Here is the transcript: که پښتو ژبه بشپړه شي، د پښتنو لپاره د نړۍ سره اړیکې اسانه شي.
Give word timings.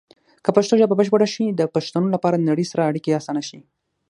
که 0.43 0.49
پښتو 0.55 0.73
ژبه 0.81 0.95
بشپړه 0.99 1.27
شي، 1.33 1.45
د 1.49 1.61
پښتنو 1.75 2.07
لپاره 2.15 2.35
د 2.37 2.47
نړۍ 2.51 2.65
سره 2.71 2.87
اړیکې 2.89 3.15
اسانه 3.19 3.43
شي. 3.49 3.59